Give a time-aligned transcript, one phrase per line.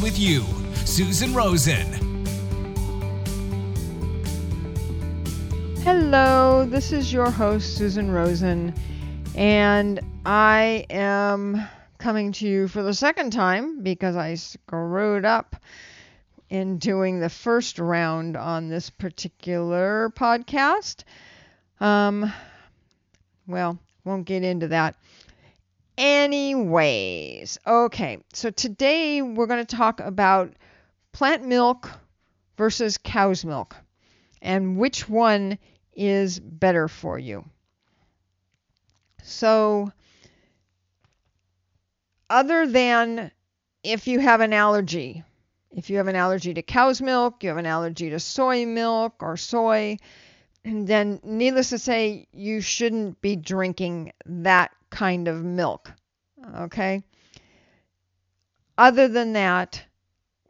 [0.00, 0.44] with you.
[0.84, 1.86] Susan Rosen.
[5.82, 8.74] Hello, this is your host, Susan Rosen,
[9.34, 11.66] and I am
[11.98, 15.56] coming to you for the second time because I screwed up
[16.50, 21.04] in doing the first round on this particular podcast.
[21.80, 22.32] Um,
[23.46, 24.96] well, won't get into that.
[25.98, 30.52] Anyways, okay, so today we're going to talk about
[31.12, 31.90] plant milk
[32.58, 33.74] versus cow's milk
[34.42, 35.58] and which one
[35.94, 37.44] is better for you.
[39.22, 39.90] So,
[42.28, 43.30] other than
[43.82, 45.24] if you have an allergy,
[45.70, 49.22] if you have an allergy to cow's milk, you have an allergy to soy milk
[49.22, 49.96] or soy,
[50.62, 55.92] then needless to say, you shouldn't be drinking that kind of milk.
[56.56, 57.02] Okay?
[58.78, 59.82] Other than that,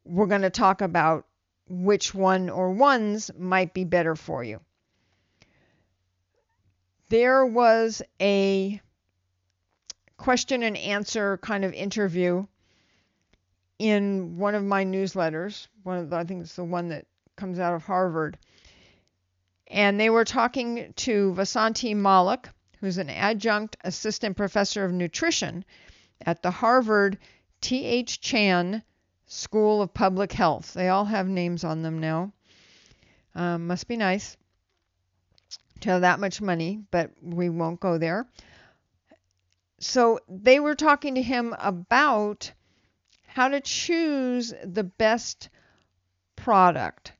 [0.04, 1.26] we're going to talk about
[1.68, 4.60] which one or ones might be better for you.
[7.08, 8.80] There was a
[10.16, 12.46] question and answer kind of interview
[13.78, 15.68] in one of my newsletters.
[15.82, 17.06] One of the, I think it's the one that
[17.36, 18.38] comes out of Harvard
[19.68, 22.48] and they were talking to Vasanti Malik,
[22.86, 25.64] who's an adjunct assistant professor of nutrition
[26.24, 27.18] at the Harvard
[27.60, 28.20] T.H.
[28.20, 28.80] Chan
[29.26, 30.72] School of Public Health.
[30.72, 32.32] They all have names on them now.
[33.34, 34.36] Um, must be nice
[35.80, 38.28] to have that much money, but we won't go there.
[39.80, 42.52] So they were talking to him about
[43.26, 45.48] how to choose the best
[46.36, 47.14] product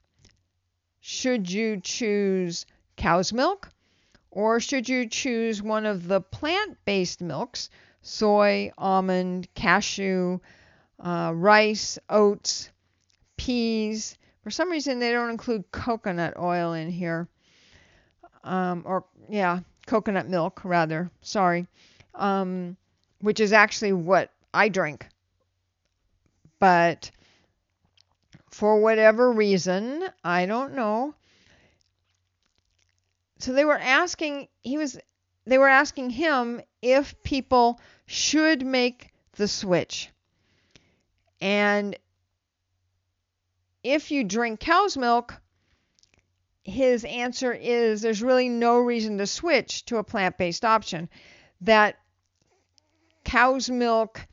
[1.01, 3.73] should you choose cow's milk
[4.37, 7.71] or should you choose one of the plant based milks,
[8.03, 10.39] soy, almond, cashew,
[11.01, 12.69] uh, rice, oats,
[13.39, 14.19] peas?
[14.45, 17.29] For some reason, they don't include coconut oil in here.
[18.45, 21.11] Um, or, yeah, coconut milk, rather.
[21.23, 21.67] Sorry.
[22.15, 22.77] Um,
[23.23, 25.07] which is actually what I drink.
[26.59, 27.11] But
[28.51, 31.15] for whatever reason, I don't know.
[33.39, 34.99] So they were asking he was
[35.47, 40.11] they were asking him if people should make the switch.
[41.41, 41.97] And
[43.83, 45.35] if you drink cow's milk,
[46.65, 51.09] his answer is there's really no reason to switch to a plant based option.
[51.61, 51.97] That
[53.25, 54.27] cow's milk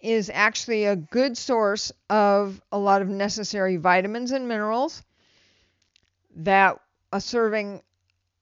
[0.00, 5.02] is actually a good source of a lot of necessary vitamins and minerals.
[6.36, 6.80] That
[7.12, 7.82] a serving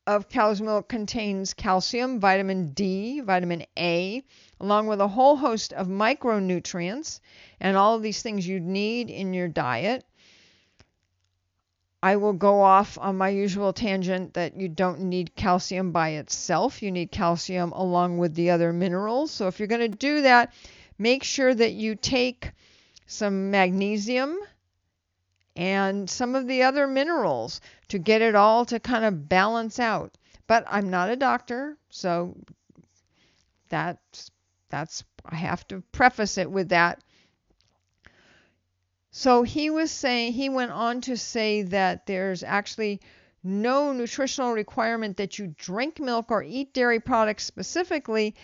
[0.06, 4.24] of cow's milk contains calcium, vitamin D, vitamin A,
[4.60, 7.20] along with a whole host of micronutrients
[7.60, 10.04] and all of these things you need in your diet.
[12.02, 16.82] I will go off on my usual tangent that you don't need calcium by itself.
[16.82, 19.30] You need calcium along with the other minerals.
[19.30, 20.52] So if you're going to do that,
[20.98, 22.52] Make sure that you take
[23.06, 24.38] some magnesium
[25.56, 30.16] and some of the other minerals to get it all to kind of balance out.
[30.46, 32.36] But I'm not a doctor, so
[33.68, 34.30] that's
[34.68, 37.02] that's I have to preface it with that.
[39.10, 43.00] So he was saying he went on to say that there's actually
[43.42, 48.34] no nutritional requirement that you drink milk or eat dairy products specifically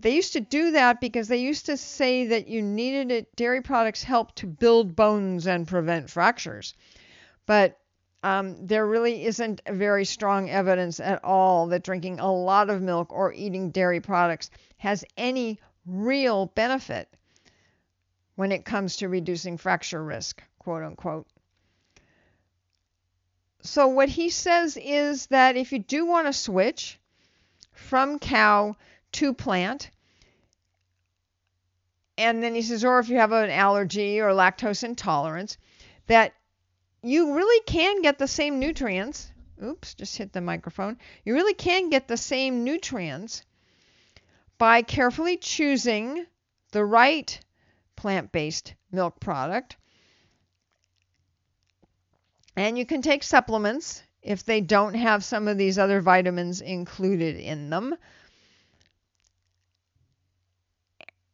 [0.00, 3.34] they used to do that because they used to say that you needed it.
[3.36, 6.74] Dairy products help to build bones and prevent fractures.
[7.46, 7.78] But
[8.22, 13.12] um, there really isn't very strong evidence at all that drinking a lot of milk
[13.12, 17.08] or eating dairy products has any real benefit
[18.36, 21.26] when it comes to reducing fracture risk, quote unquote.
[23.62, 27.00] So, what he says is that if you do want to switch
[27.72, 28.76] from cow
[29.12, 29.90] to plant.
[32.18, 35.56] And then he says, or if you have an allergy or lactose intolerance,
[36.08, 36.34] that
[37.02, 39.32] you really can get the same nutrients.
[39.64, 40.98] Oops, just hit the microphone.
[41.24, 43.44] You really can get the same nutrients
[44.58, 46.26] by carefully choosing
[46.72, 47.40] the right
[47.96, 49.76] plant based milk product
[52.58, 57.36] And you can take supplements if they don't have some of these other vitamins included
[57.36, 57.94] in them.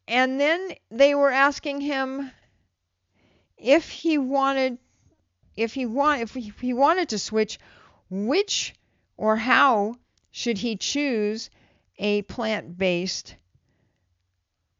[0.07, 2.31] And then they were asking him
[3.57, 4.77] if he wanted
[5.55, 7.57] if he want if he wanted to switch
[8.09, 8.73] which
[9.17, 9.95] or how
[10.31, 11.49] should he choose
[11.97, 13.35] a plant-based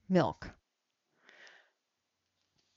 [0.09, 0.49] milk?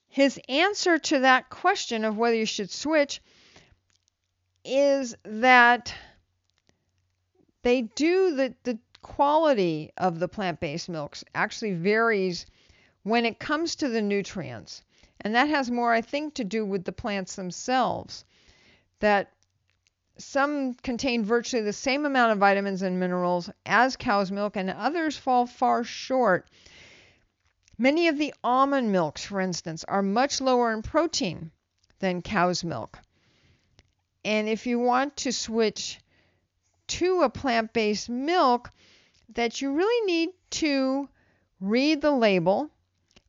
[0.09, 3.21] His answer to that question of whether you should switch
[4.65, 5.94] is that
[7.62, 12.47] they do the, the quality of the plant-based milks actually varies
[13.03, 14.83] when it comes to the nutrients.
[15.21, 18.25] And that has more, I think, to do with the plants themselves.
[19.00, 19.33] That
[20.17, 25.17] some contain virtually the same amount of vitamins and minerals as cow's milk, and others
[25.17, 26.49] fall far short.
[27.79, 31.53] Many of the almond milks, for instance, are much lower in protein
[32.01, 32.99] than cow's milk.
[34.25, 36.01] And if you want to switch
[36.88, 38.70] to a plant based milk,
[39.35, 41.08] that you really need to
[41.61, 42.70] read the label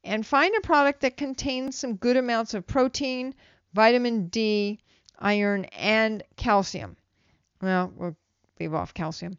[0.03, 3.35] and find a product that contains some good amounts of protein,
[3.73, 4.79] vitamin D,
[5.19, 6.95] iron, and calcium.
[7.61, 8.15] Well, we'll
[8.59, 9.37] leave off calcium.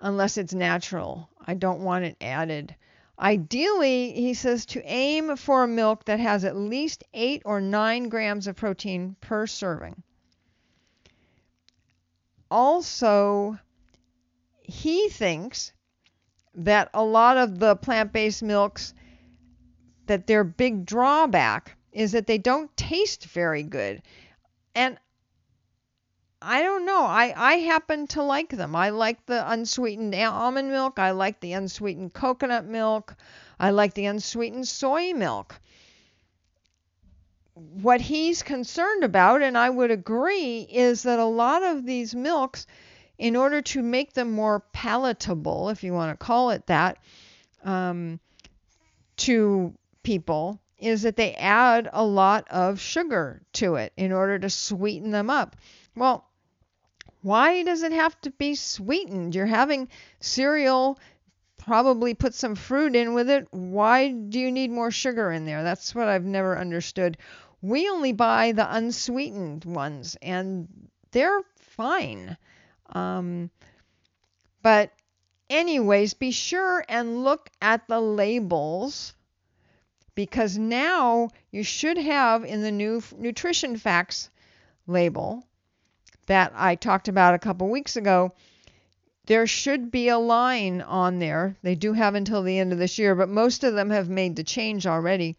[0.00, 1.28] Unless it's natural.
[1.46, 2.74] I don't want it added.
[3.18, 8.08] Ideally, he says to aim for a milk that has at least 8 or 9
[8.08, 10.02] grams of protein per serving.
[12.50, 13.58] Also,
[14.62, 15.72] he thinks
[16.54, 18.94] that a lot of the plant-based milks
[20.06, 24.02] that their big drawback is that they don't taste very good.
[24.74, 24.98] And
[26.40, 27.02] I don't know.
[27.02, 28.76] I, I happen to like them.
[28.76, 30.98] I like the unsweetened almond milk.
[30.98, 33.16] I like the unsweetened coconut milk.
[33.58, 35.60] I like the unsweetened soy milk.
[37.58, 42.66] What he's concerned about, and I would agree, is that a lot of these milks,
[43.18, 46.98] in order to make them more palatable, if you want to call it that,
[47.64, 48.20] um,
[49.16, 49.74] to
[50.04, 55.10] people, is that they add a lot of sugar to it in order to sweeten
[55.10, 55.56] them up.
[55.96, 56.24] Well,
[57.22, 59.34] why does it have to be sweetened?
[59.34, 59.88] You're having
[60.20, 61.00] cereal,
[61.56, 63.48] probably put some fruit in with it.
[63.50, 65.64] Why do you need more sugar in there?
[65.64, 67.18] That's what I've never understood.
[67.60, 70.68] We only buy the unsweetened ones, and
[71.10, 72.36] they're fine.
[72.90, 73.50] Um,
[74.62, 74.92] but,
[75.50, 79.14] anyways, be sure and look at the labels
[80.14, 84.30] because now you should have in the new nutrition facts
[84.86, 85.44] label
[86.26, 88.32] that I talked about a couple weeks ago,
[89.26, 91.56] there should be a line on there.
[91.62, 94.36] They do have until the end of this year, but most of them have made
[94.36, 95.36] the change already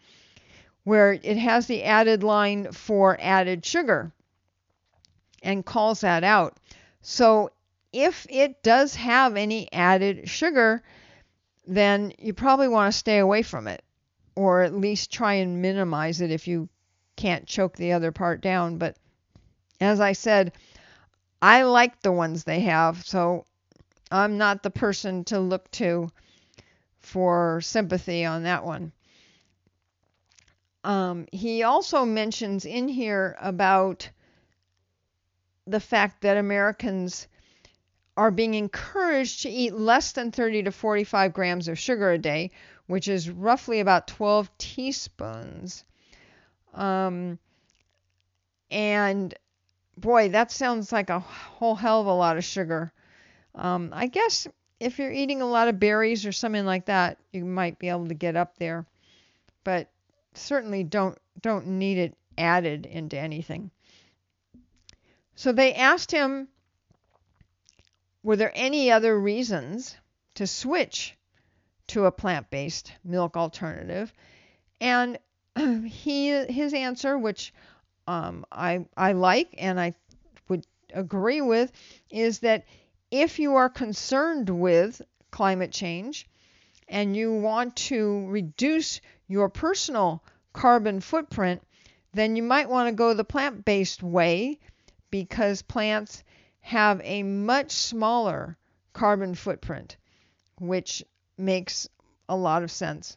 [0.84, 4.12] where it has the added line for added sugar
[5.44, 6.58] and calls that out.
[7.02, 7.52] So
[7.94, 10.84] if it does have any added sugar,
[11.68, 13.84] then you probably want to stay away from it
[14.36, 16.70] or at least try and minimize it if you
[17.16, 18.78] can't choke the other part down.
[18.78, 18.96] But
[19.82, 20.54] as I said,
[21.42, 23.46] I like the ones they have, so
[24.12, 26.10] I'm not the person to look to
[27.00, 28.92] for sympathy on that one.
[30.84, 34.10] Um, he also mentions in here about
[35.68, 37.28] the fact that Americans
[38.16, 42.52] are being encouraged to eat less than 30 to 45 grams of sugar a day,
[42.88, 45.84] which is roughly about 12 teaspoons.
[46.74, 47.40] Um,
[48.72, 49.34] and
[49.98, 52.92] boy, that sounds like a whole hell of a lot of sugar.
[53.56, 54.48] Um, I guess
[54.80, 58.08] if you're eating a lot of berries or something like that, you might be able
[58.08, 58.86] to get up there,
[59.64, 59.90] but
[60.34, 63.72] certainly don't don't need it added into anything.
[65.36, 66.50] So they asked him,
[68.24, 69.96] were there any other reasons
[70.36, 71.16] to switch
[71.88, 74.12] to a plant-based milk alternative?
[74.82, 75.18] And
[75.86, 77.54] he his answer, which
[78.08, 79.94] um, I, I like and I
[80.48, 81.72] would agree with
[82.10, 82.66] is that
[83.12, 86.28] if you are concerned with climate change
[86.88, 90.22] and you want to reduce your personal
[90.52, 91.62] carbon footprint,
[92.14, 94.60] then you might want to go the plant based way
[95.12, 96.24] because plants
[96.62, 98.58] have a much smaller
[98.92, 99.96] carbon footprint,
[100.60, 101.04] which
[101.38, 101.88] makes
[102.28, 103.16] a lot of sense.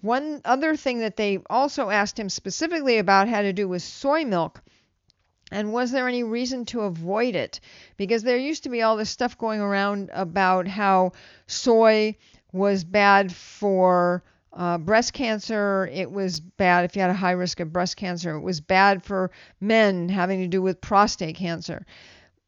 [0.00, 4.24] One other thing that they also asked him specifically about had to do with soy
[4.26, 4.62] milk.
[5.50, 7.60] And was there any reason to avoid it?
[7.96, 11.12] Because there used to be all this stuff going around about how
[11.46, 12.16] soy
[12.54, 14.22] was bad for
[14.56, 18.36] Uh, breast cancer, it was bad if you had a high risk of breast cancer.
[18.36, 21.84] It was bad for men having to do with prostate cancer.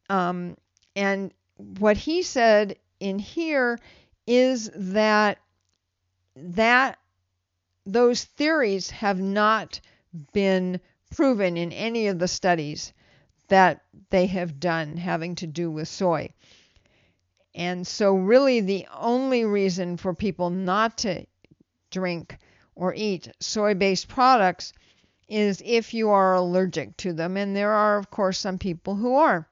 [0.09, 0.55] Um,
[0.95, 3.77] and what he said in here
[4.25, 5.39] is that
[6.37, 6.97] that
[7.85, 9.81] those theories have not
[10.31, 10.79] been
[11.13, 12.93] proven in any of the studies
[13.49, 16.33] that they have done having to do with soy.
[17.57, 21.25] And so, really, the only reason for people not to
[21.89, 22.37] drink,
[22.75, 24.73] or eat soy based products
[25.27, 27.35] is if you are allergic to them.
[27.35, 29.49] And there are, of course, some people who are.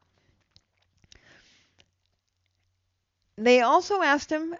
[3.37, 4.55] They also asked him,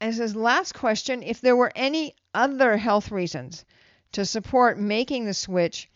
[0.00, 3.64] as his last question, if there were any other health reasons
[4.12, 5.90] to support making the switch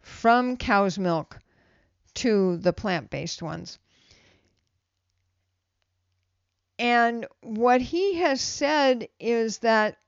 [0.00, 1.38] from cow's milk
[2.14, 3.78] to the plant based ones.
[6.82, 9.98] And what he has said is that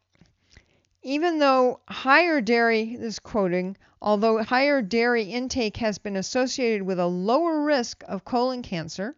[1.04, 6.99] even though higher dairy, this is quoting, although higher dairy intake has been associated with
[6.99, 9.14] a lower risk of colon cancer,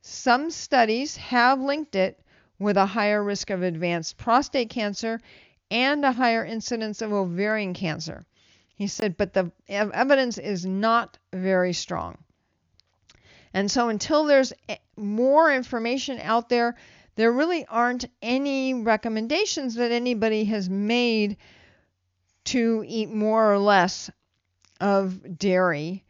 [0.00, 2.20] some studies have linked it
[2.60, 5.20] with a higher risk of advanced prostate cancer
[5.72, 8.26] and a higher incidence of ovarian cancer.
[8.76, 12.23] He said, but the evidence is not very strong.
[13.54, 16.74] And so until there's eh, more information out there,
[17.14, 21.36] there really aren't any recommendations that anybody has made
[22.46, 24.10] to eat more or less
[24.80, 26.04] of dairy.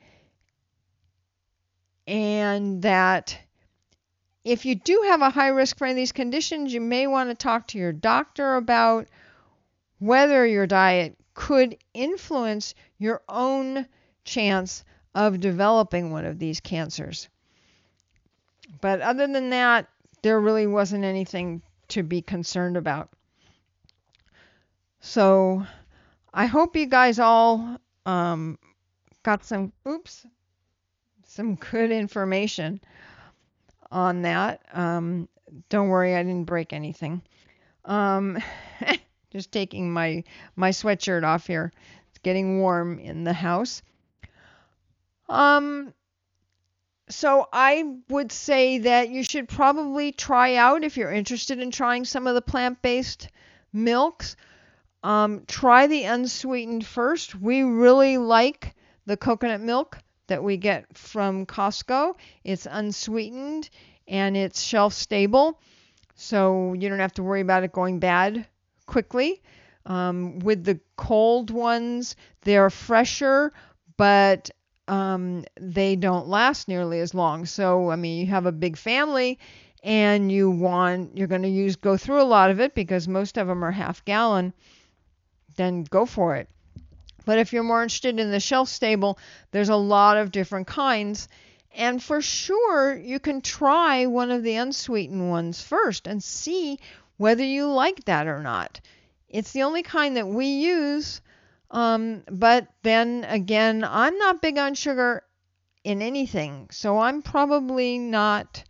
[2.06, 3.38] And that
[4.42, 7.28] if you do have a high risk for any of these conditions, you may want
[7.28, 9.06] to talk to your doctor about
[9.98, 13.86] whether your diet could influence your own
[14.24, 14.82] chance
[15.14, 17.28] of developing one of these cancers.
[18.84, 19.88] But other than that,
[20.20, 23.08] there really wasn't anything to be concerned about.
[25.00, 25.66] So
[26.34, 28.58] I hope you guys all um,
[29.22, 30.26] got some, oops,
[31.24, 32.78] some good information
[33.90, 34.60] on that.
[34.74, 35.30] Um,
[35.70, 37.22] don't worry, I didn't break anything.
[37.86, 38.36] Um,
[39.30, 40.24] just taking my
[40.56, 41.72] my sweatshirt off here.
[42.10, 43.80] It's getting warm in the house.
[45.30, 45.94] Um,
[47.08, 52.04] so I would say that you should probably try out if you're interested in trying
[52.04, 53.28] some of the plant-based
[53.72, 54.36] milks.
[55.02, 57.34] Um, try the unsweetened first.
[57.34, 62.14] We really like the coconut milk that we get from Costco.
[62.42, 63.68] It's unsweetened
[64.08, 65.60] and it's shelf stable,
[66.14, 68.46] so you don't have to worry about it going bad
[68.86, 69.42] quickly.
[69.86, 73.52] Um, with the cold ones, they're fresher,
[73.98, 74.50] but
[74.88, 77.46] um, they don't last nearly as long.
[77.46, 79.38] So, I mean, you have a big family
[79.82, 83.36] and you want you're going to use go through a lot of it because most
[83.36, 84.52] of them are half gallon,
[85.56, 86.48] then go for it.
[87.24, 89.18] But if you're more interested in the shelf stable,
[89.50, 91.28] there's a lot of different kinds.
[91.76, 96.78] And for sure, you can try one of the unsweetened ones first and see
[97.16, 98.80] whether you like that or not.
[99.28, 101.20] It's the only kind that we use
[101.74, 105.24] um, but then again, I'm not big on sugar
[105.82, 108.62] in anything, so I'm probably not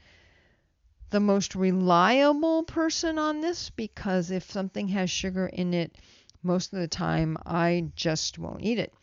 [1.11, 5.95] the most reliable person on this because if something has sugar in it,
[6.43, 8.95] most of the time I just won't eat it.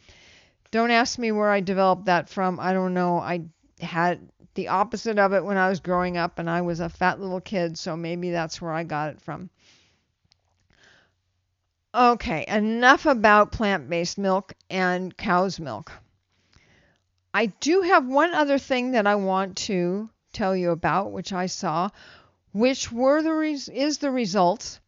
[0.72, 2.60] Don't ask me where I developed that from.
[2.60, 3.20] I don't know.
[3.20, 3.44] I
[3.80, 7.20] had the opposite of it when I was growing up and I was a fat
[7.20, 9.52] little kid, so maybe that's where I got it from.
[11.94, 15.92] Okay, enough about plant based milk and cow's milk.
[17.34, 21.48] I do have one other thing that I want to tell you about, which I
[21.48, 21.90] saw,
[22.54, 24.80] which were the res- is the results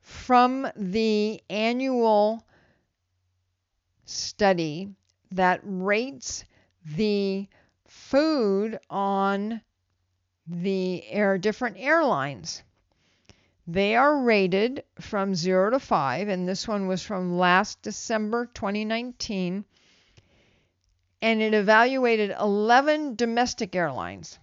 [0.00, 2.44] from the annual
[4.04, 4.94] study
[5.30, 6.44] that rates
[6.84, 7.46] the
[7.86, 9.60] food on
[10.46, 12.62] the air different airlines.
[13.70, 19.62] They are rated from 0 to 5, and this one was from last December 2019.
[21.20, 24.38] And it evaluated 11 domestic airlines.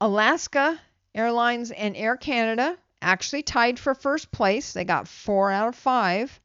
[0.00, 0.80] Alaska
[1.14, 4.72] Airlines and Air Canada actually tied for first place.
[4.72, 6.40] They got 4 out of 5.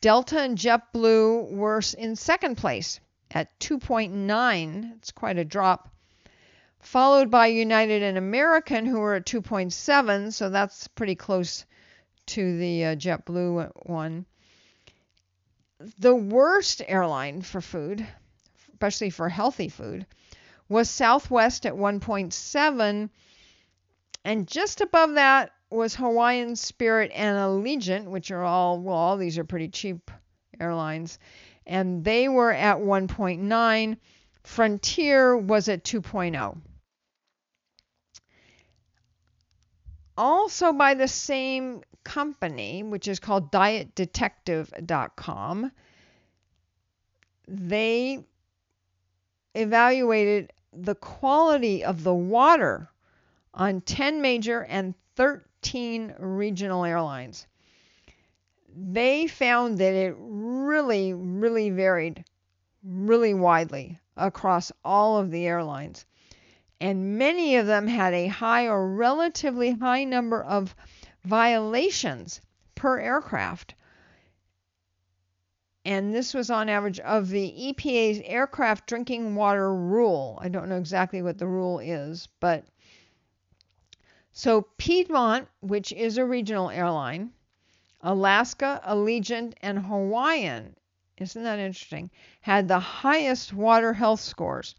[0.00, 2.98] Delta and JetBlue were in second place
[3.30, 4.96] at 2.9.
[4.96, 5.90] It's quite a drop
[6.88, 11.66] followed by United and American, who were at 2.7, so that's pretty close
[12.24, 14.24] to the uh, JetBlue one.
[15.98, 18.06] The worst airline for food,
[18.72, 20.06] especially for healthy food,
[20.70, 23.10] was Southwest at 1.7,
[24.24, 29.36] And just above that was Hawaiian Spirit and Allegiant, which are all, well, all these
[29.36, 30.10] are pretty cheap
[30.58, 31.18] airlines.
[31.66, 33.98] And they were at 1.9.
[34.42, 36.62] Frontier was at 2.0.
[40.18, 45.70] Also by the same company, which is called dietdetective.com,
[47.46, 48.24] they
[49.54, 52.90] evaluated the quality of the water
[53.54, 57.46] on 10 major and 13 regional airlines.
[58.76, 62.24] They found that it really, really varied
[62.82, 66.06] really widely across all of the airlines.
[66.80, 70.76] And many of them had a high or relatively high number of
[71.24, 72.40] violations
[72.74, 73.74] per aircraft.
[75.84, 80.38] And this was on average of the EPA's aircraft drinking water rule.
[80.40, 82.64] I don't know exactly what the rule is, but
[84.32, 87.32] so Piedmont, which is a regional airline,
[88.02, 90.76] Alaska, Allegiant, and Hawaiian,
[91.16, 94.76] isn't that interesting, had the highest water health scores,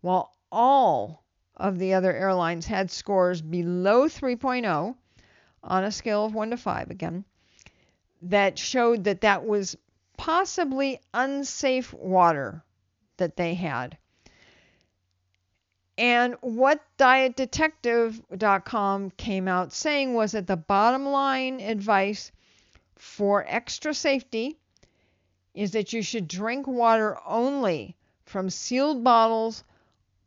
[0.00, 1.22] while all
[1.56, 4.96] of the other airlines had scores below 3.0
[5.62, 7.24] on a scale of 1 to 5 again
[8.22, 9.76] that showed that that was
[10.16, 12.62] possibly unsafe water
[13.16, 13.98] that they had.
[15.98, 22.32] And what dietdetective.com came out saying was that the bottom line advice
[22.96, 24.58] for extra safety
[25.54, 29.64] is that you should drink water only from sealed bottles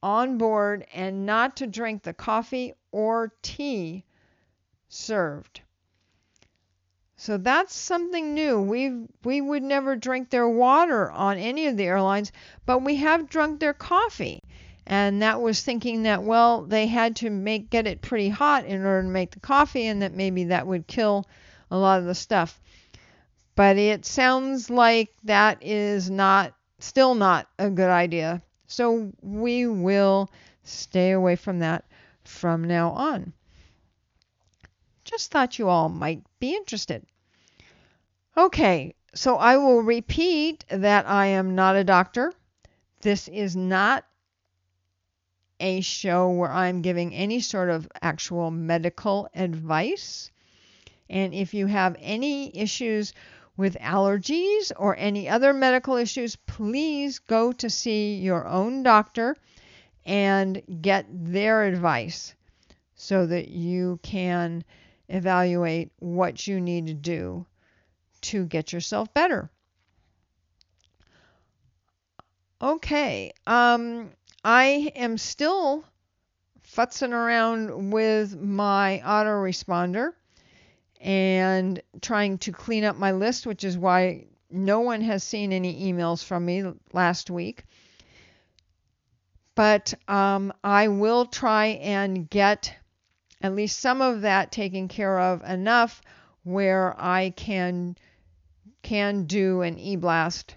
[0.01, 4.03] on board and not to drink the coffee or tea
[4.88, 5.62] served.
[7.18, 8.62] So that's something new.
[8.62, 12.32] We we would never drink their water on any of the airlines,
[12.65, 14.41] but we have drunk their coffee
[14.89, 18.84] and that was thinking that well they had to make get it pretty hot in
[18.84, 21.25] order to make the coffee and that maybe that would kill
[21.72, 22.60] a lot of the stuff
[23.56, 30.32] but it sounds like that is not still not a good idea so we will
[30.63, 31.84] stay away from that
[32.23, 33.34] from now on.
[35.03, 37.05] Just thought you all might be interested.
[38.38, 42.32] Okay so i will repeat that i am not a doctor.
[43.01, 44.05] This is not
[45.60, 50.32] a show where I'm giving any sort of actual medical advice.
[51.10, 53.13] And if you have any issues
[53.60, 59.36] with allergies or any other medical issues, please go to see your own doctor
[60.06, 62.34] and get their advice
[62.95, 64.63] so that you can
[65.10, 67.45] evaluate what you need to do
[68.22, 69.52] to get yourself better.
[72.62, 74.10] Okay, um,
[74.41, 75.84] I am still
[76.65, 80.13] futzing around with my autoresponder
[80.99, 85.91] and trying to clean up my list, which is why no one has seen any
[85.91, 87.63] emails from me last week.
[89.55, 92.75] But um, I will try and get
[93.41, 96.01] at least some of that taken care of enough
[96.43, 97.97] where I can
[98.81, 100.55] can do an e-blast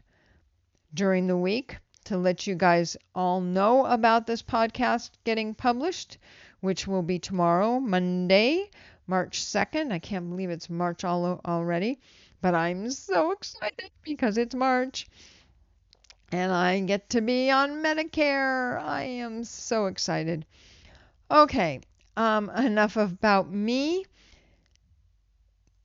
[0.94, 6.18] during the week to let you guys all know about this podcast getting published,
[6.60, 8.70] which will be tomorrow, Monday,
[9.06, 9.92] March 2nd.
[9.92, 12.00] I can't believe it's March all already,
[12.40, 15.06] but I'm so excited because it's March
[16.32, 18.82] and I get to be on Medicare.
[18.82, 20.46] I am so excited.
[21.30, 21.80] Okay,
[22.16, 24.04] um, enough about me.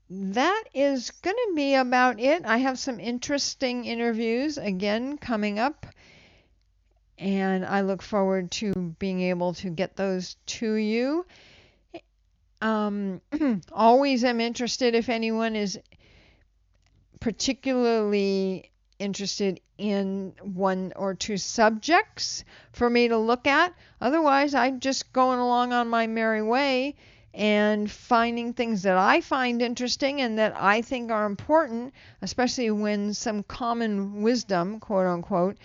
[0.09, 2.45] That is going to be about it.
[2.45, 5.85] I have some interesting interviews again coming up
[7.17, 11.25] and I look forward to being able to get those to you.
[12.61, 13.21] Um,
[13.71, 15.79] always am interested if anyone is
[17.19, 23.73] particularly interested in one or two subjects for me to look at.
[24.01, 26.95] Otherwise, I'm just going along on my merry way
[27.33, 33.13] and finding things that I find interesting and that I think are important, especially when
[33.13, 35.57] some common wisdom, quote unquote,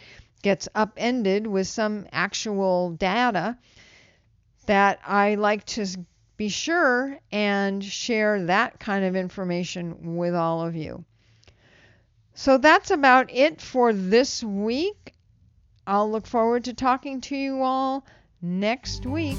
[0.43, 3.57] gets upended with some actual data
[4.67, 5.87] that I like to
[6.37, 11.05] be sure and share that kind of information with all of you.
[12.35, 15.13] So that's about it for this week.
[15.87, 18.07] I'll look forward to talking to you all
[18.41, 19.39] next week.